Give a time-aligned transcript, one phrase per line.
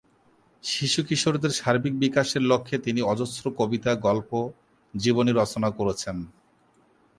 [0.63, 4.49] শিশু-কিশোরদের সার্বিক বিকাশের লক্ষ্যে তিনি অজস্র কবিতা, গল্প,
[4.93, 6.17] জীবনী রচনা করেন।